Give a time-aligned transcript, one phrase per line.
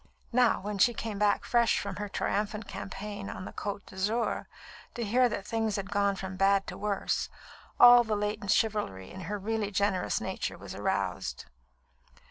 [0.31, 4.47] Now, when she came back fresh from her triumphant campaign on the Côte d'Azur,
[4.95, 7.29] to hear that things had gone from bad to worse,
[7.79, 11.45] all the latent chivalry in her really generous nature was aroused.